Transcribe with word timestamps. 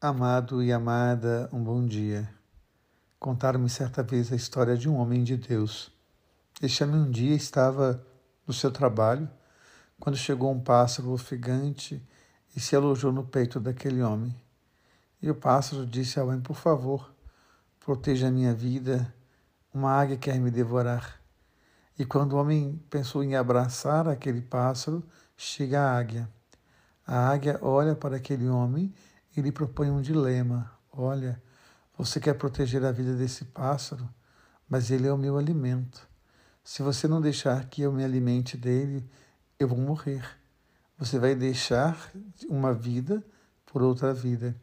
Amado 0.00 0.62
e 0.62 0.72
amada, 0.72 1.50
um 1.52 1.60
bom 1.60 1.84
dia. 1.84 2.32
Contaram-me 3.18 3.68
certa 3.68 4.00
vez 4.00 4.32
a 4.32 4.36
história 4.36 4.76
de 4.76 4.88
um 4.88 4.94
homem 4.94 5.24
de 5.24 5.36
Deus. 5.36 5.90
Este 6.62 6.84
homem 6.84 7.00
um 7.00 7.10
dia 7.10 7.34
estava 7.34 8.00
no 8.46 8.54
seu 8.54 8.70
trabalho 8.70 9.28
quando 9.98 10.16
chegou 10.16 10.52
um 10.52 10.60
pássaro 10.60 11.10
ofegante 11.10 12.00
e 12.54 12.60
se 12.60 12.76
alojou 12.76 13.10
no 13.10 13.24
peito 13.24 13.58
daquele 13.58 14.00
homem. 14.00 14.32
E 15.20 15.28
o 15.28 15.34
pássaro 15.34 15.84
disse 15.84 16.20
ao 16.20 16.28
homem: 16.28 16.40
Por 16.40 16.54
favor, 16.54 17.12
proteja 17.80 18.28
a 18.28 18.30
minha 18.30 18.54
vida, 18.54 19.12
uma 19.74 19.90
águia 19.90 20.16
quer 20.16 20.38
me 20.38 20.52
devorar. 20.52 21.20
E 21.98 22.04
quando 22.04 22.34
o 22.34 22.36
homem 22.36 22.80
pensou 22.88 23.24
em 23.24 23.34
abraçar 23.34 24.06
aquele 24.06 24.42
pássaro, 24.42 25.02
chega 25.36 25.80
a 25.80 25.98
águia. 25.98 26.30
A 27.04 27.30
águia 27.30 27.58
olha 27.60 27.96
para 27.96 28.14
aquele 28.14 28.48
homem 28.48 28.94
e 29.38 29.42
lhe 29.42 29.52
propõe 29.52 29.90
um 29.90 30.02
dilema. 30.02 30.70
Olha, 30.92 31.40
você 31.96 32.18
quer 32.18 32.34
proteger 32.34 32.84
a 32.84 32.90
vida 32.90 33.14
desse 33.14 33.44
pássaro, 33.44 34.08
mas 34.68 34.90
ele 34.90 35.06
é 35.06 35.12
o 35.12 35.18
meu 35.18 35.38
alimento. 35.38 36.08
Se 36.64 36.82
você 36.82 37.06
não 37.06 37.20
deixar 37.20 37.66
que 37.66 37.82
eu 37.82 37.92
me 37.92 38.04
alimente 38.04 38.56
dele, 38.56 39.08
eu 39.58 39.68
vou 39.68 39.78
morrer. 39.78 40.24
Você 40.98 41.18
vai 41.18 41.34
deixar 41.34 42.10
uma 42.48 42.74
vida 42.74 43.24
por 43.64 43.80
outra 43.80 44.12
vida. 44.12 44.56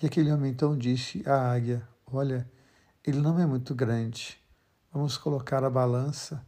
E 0.00 0.06
aquele 0.06 0.30
homem 0.30 0.52
então 0.52 0.76
disse 0.76 1.22
à 1.26 1.50
águia: 1.50 1.82
Olha, 2.06 2.48
ele 3.04 3.20
não 3.20 3.38
é 3.38 3.46
muito 3.46 3.74
grande. 3.74 4.38
Vamos 4.92 5.16
colocar 5.16 5.64
a 5.64 5.70
balança. 5.70 6.46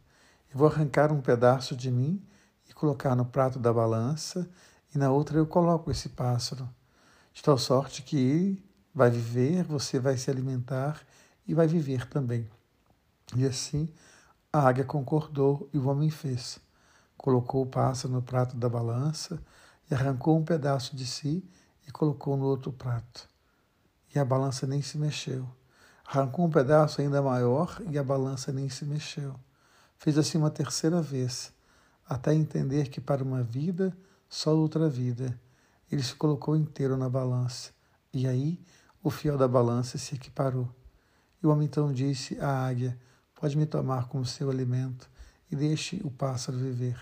Eu 0.53 0.59
vou 0.59 0.67
arrancar 0.67 1.11
um 1.11 1.21
pedaço 1.21 1.75
de 1.75 1.89
mim 1.89 2.23
e 2.69 2.73
colocar 2.73 3.15
no 3.15 3.25
prato 3.25 3.57
da 3.57 3.73
balança, 3.73 4.47
e 4.93 4.97
na 4.97 5.11
outra 5.11 5.37
eu 5.37 5.47
coloco 5.47 5.89
esse 5.89 6.09
pássaro. 6.09 6.69
De 7.33 7.41
tal 7.41 7.57
sorte 7.57 8.01
que 8.01 8.17
ele 8.17 8.63
vai 8.93 9.09
viver, 9.09 9.63
você 9.63 9.99
vai 9.99 10.17
se 10.17 10.29
alimentar 10.29 11.01
e 11.47 11.53
vai 11.53 11.67
viver 11.67 12.07
também. 12.07 12.49
E 13.35 13.45
assim 13.45 13.89
a 14.53 14.67
águia 14.67 14.83
concordou 14.83 15.69
e 15.73 15.77
o 15.77 15.87
homem 15.87 16.09
fez. 16.09 16.59
Colocou 17.17 17.63
o 17.63 17.65
pássaro 17.65 18.13
no 18.13 18.21
prato 18.21 18.57
da 18.57 18.67
balança 18.67 19.41
e 19.89 19.93
arrancou 19.93 20.37
um 20.37 20.43
pedaço 20.43 20.93
de 20.95 21.05
si 21.05 21.41
e 21.87 21.91
colocou 21.91 22.35
no 22.35 22.45
outro 22.45 22.71
prato. 22.71 23.29
E 24.13 24.19
a 24.19 24.25
balança 24.25 24.67
nem 24.67 24.81
se 24.81 24.97
mexeu. 24.97 25.47
Arrancou 26.05 26.45
um 26.45 26.49
pedaço 26.49 26.99
ainda 26.99 27.21
maior 27.21 27.81
e 27.89 27.97
a 27.97 28.03
balança 28.03 28.51
nem 28.51 28.67
se 28.67 28.83
mexeu. 28.83 29.39
Fez 29.97 30.17
assim 30.17 30.37
uma 30.37 30.49
terceira 30.49 31.01
vez, 31.01 31.53
até 32.05 32.33
entender 32.33 32.89
que 32.89 32.99
para 32.99 33.23
uma 33.23 33.41
vida, 33.41 33.95
só 34.27 34.53
outra 34.53 34.89
vida. 34.89 35.39
Ele 35.91 36.01
se 36.01 36.15
colocou 36.15 36.55
inteiro 36.55 36.95
na 36.95 37.09
balança. 37.09 37.71
E 38.13 38.25
aí 38.27 38.59
o 39.03 39.09
fiel 39.09 39.37
da 39.37 39.47
balança 39.47 39.97
se 39.97 40.15
equiparou. 40.15 40.69
E 41.41 41.47
o 41.47 41.49
homem 41.49 41.65
então 41.65 41.91
disse 41.91 42.39
à 42.39 42.65
águia: 42.65 42.97
Pode 43.35 43.57
me 43.57 43.65
tomar 43.65 44.07
como 44.07 44.25
seu 44.25 44.49
alimento 44.49 45.09
e 45.51 45.55
deixe 45.55 45.99
o 46.03 46.11
pássaro 46.11 46.57
viver. 46.57 46.97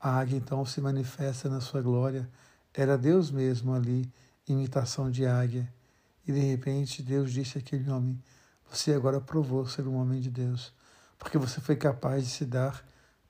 A 0.00 0.16
águia 0.16 0.36
então 0.36 0.64
se 0.64 0.80
manifesta 0.80 1.48
na 1.48 1.60
sua 1.60 1.82
glória. 1.82 2.30
Era 2.72 2.96
Deus 2.96 3.30
mesmo 3.30 3.74
ali, 3.74 4.10
imitação 4.46 5.10
de 5.10 5.26
águia. 5.26 5.72
E 6.26 6.32
de 6.32 6.40
repente 6.40 7.02
Deus 7.02 7.32
disse 7.32 7.58
àquele 7.58 7.90
homem: 7.90 8.22
Você 8.70 8.92
agora 8.92 9.20
provou 9.20 9.66
ser 9.66 9.86
um 9.86 9.96
homem 9.96 10.20
de 10.20 10.30
Deus, 10.30 10.72
porque 11.18 11.36
você 11.36 11.60
foi 11.60 11.74
capaz 11.74 12.24
de 12.24 12.30
se 12.30 12.46
dar 12.46 12.84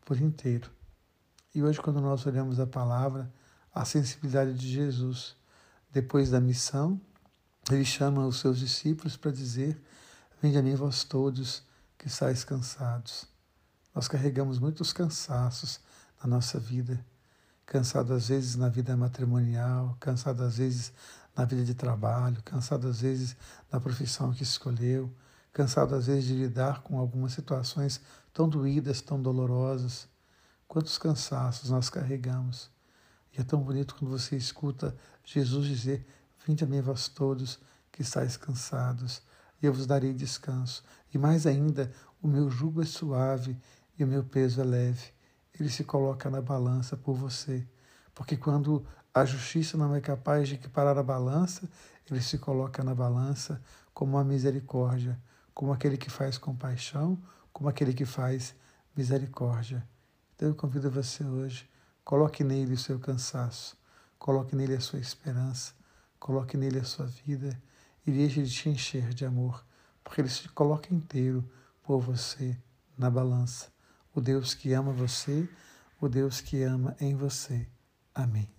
por 0.05 0.21
inteiro. 0.21 0.71
E 1.55 1.63
hoje, 1.63 1.81
quando 1.81 2.01
nós 2.01 2.27
olhamos 2.27 2.61
a 2.61 2.67
palavra, 2.67 3.33
a 3.79 3.85
sensibilidade 3.85 4.55
de 4.55 4.69
Jesus, 4.69 5.37
depois 5.93 6.31
da 6.31 6.41
missão, 6.41 7.01
ele 7.71 7.85
chama 7.85 8.27
os 8.27 8.41
seus 8.41 8.59
discípulos 8.59 9.17
para 9.17 9.31
dizer: 9.31 9.81
Vinde 10.43 10.59
a 10.59 10.63
mim, 10.63 10.75
vós 10.75 11.05
todos 11.05 11.63
que 11.97 12.09
estáis 12.09 12.43
cansados. 12.43 13.27
Nós 13.95 14.09
carregamos 14.09 14.59
muitos 14.59 14.93
cansaços 14.93 15.79
na 16.21 16.29
nossa 16.29 16.59
vida. 16.59 17.05
Cansado 17.65 18.15
às 18.15 18.29
vezes 18.29 18.57
na 18.57 18.69
vida 18.69 18.97
matrimonial, 18.97 19.97
cansado 20.01 20.43
às 20.43 20.59
vezes 20.59 20.93
na 21.37 21.45
vida 21.45 21.65
de 21.65 21.75
trabalho, 21.75 22.43
cansado 22.43 22.89
às 22.89 23.01
vezes 23.01 23.37
na 23.71 23.79
profissão 23.79 24.33
que 24.33 24.43
escolheu, 24.43 25.15
cansado 25.53 25.95
às 25.95 26.07
vezes 26.07 26.25
de 26.25 26.35
lidar 26.35 26.83
com 26.83 26.99
algumas 26.99 27.33
situações 27.33 28.01
tão 28.33 28.49
doídas, 28.49 29.01
tão 29.01 29.23
dolorosas. 29.23 30.09
Quantos 30.67 30.99
cansaços 30.99 31.71
nós 31.71 31.89
carregamos. 31.89 32.77
É 33.39 33.45
tão 33.45 33.63
bonito 33.63 33.95
quando 33.95 34.11
você 34.11 34.37
escuta 34.37 34.97
Jesus 35.25 35.65
dizer: 35.69 36.05
Vinde 36.45 36.65
a 36.65 36.67
mim, 36.67 36.81
vós 36.81 37.07
todos 37.07 37.61
que 37.93 38.03
estáis 38.03 38.37
cansados, 38.37 39.23
e 39.63 39.67
eu 39.67 39.73
vos 39.73 39.87
darei 39.87 40.13
descanso. 40.13 40.83
E 41.15 41.19
mais 41.19 41.47
ainda, 41.47 41.93
o 42.21 42.27
meu 42.27 42.51
jugo 42.51 42.83
é 42.83 42.85
suave 42.85 43.57
e 43.97 44.03
o 44.03 44.09
meu 44.09 44.25
peso 44.25 44.61
é 44.61 44.65
leve. 44.65 45.13
Ele 45.59 45.71
se 45.71 45.85
coloca 45.85 46.29
na 46.29 46.43
balança 46.43 46.97
por 46.97 47.15
você. 47.15 47.65
Porque 48.13 48.37
quando 48.37 48.85
a 49.15 49.25
justiça 49.25 49.77
não 49.77 49.95
é 49.95 50.01
capaz 50.01 50.49
de 50.49 50.57
equiparar 50.57 50.99
a 50.99 51.03
balança, 51.03 51.69
ele 52.11 52.21
se 52.21 52.39
coloca 52.39 52.83
na 52.83 52.95
balança 52.95 53.63
como 53.95 54.19
a 54.19 54.25
misericórdia, 54.25 55.17
como 55.55 55.73
aquele 55.73 55.97
que 55.97 56.11
faz 56.11 56.37
compaixão, 56.37 57.17
como 57.53 57.69
aquele 57.69 57.95
que 57.95 58.05
faz 58.05 58.53
misericórdia. 58.97 59.87
Então 60.35 60.49
eu 60.49 60.57
convido 60.57 60.91
você 60.91 61.23
hoje, 61.23 61.69
coloque 62.09 62.43
nele 62.43 62.73
o 62.73 62.79
seu 62.79 62.99
cansaço, 62.99 63.77
coloque 64.19 64.57
nele 64.57 64.75
a 64.75 64.81
sua 64.81 64.99
esperança, 64.99 65.75
Coloque 66.19 66.57
nele 66.57 66.81
a 66.81 66.85
sua 66.85 67.07
vida 67.07 67.61
e 68.07 68.11
deixe 68.11 68.43
de 68.43 68.51
te 68.51 68.69
encher 68.69 69.15
de 69.15 69.25
amor, 69.25 69.65
porque 70.03 70.21
ele 70.21 70.29
se 70.29 70.49
coloca 70.49 70.93
inteiro 70.93 71.49
por 71.83 72.01
você 72.01 72.59
na 72.97 73.09
balança. 73.09 73.69
O 74.15 74.21
Deus 74.21 74.53
que 74.53 74.73
ama 74.73 74.91
você, 74.91 75.49
o 76.01 76.09
Deus 76.09 76.41
que 76.41 76.63
ama 76.63 76.97
em 77.01 77.15
você. 77.15 77.69
Amém. 78.15 78.58